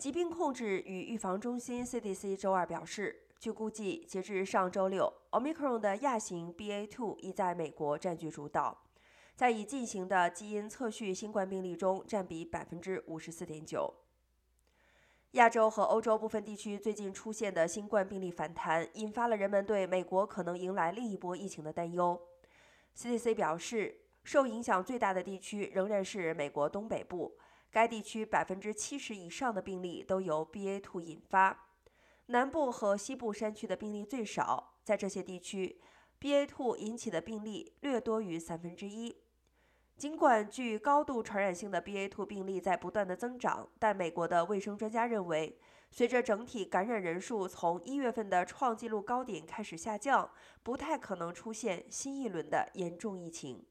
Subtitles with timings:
[0.00, 8.86] 疾病控制与预防中心 （CDC） 周二表示，据估计，截至上周六，Omicron 的亚型 BA.2 已在美国占据主导，
[9.36, 13.92] 在已进行的基因测序新冠病例中占比百分之五十四点九。
[15.32, 22.18] 亚洲和欧洲部分地区最近出现的新冠病例反弹，引发了人们对美国可能迎来另一波疫情的担忧。
[22.96, 27.36] CDC 表示，受影响最大的地区仍然是美国东北部。
[27.70, 31.68] 该地区百分之七十以上的病例都由 BA.2 引发，
[32.26, 34.74] 南部和西部山区的病例最少。
[34.82, 35.80] 在这些地区
[36.20, 39.16] ，BA.2 引起的病例略多于三分之一。
[39.96, 45.58] 尽管具高度传染性的 BA.2 病例在不断的增长，但美国的卫生专家认为，
[45.90, 50.30] 随着整体感染人数从一月份的创纪录高点开始下降，
[50.62, 53.66] 不太可能出现新一轮的严重疫情。